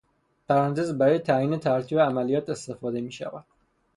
[0.49, 3.45] پرانتز برای تعیین ترتیب عملیات استفاده میشود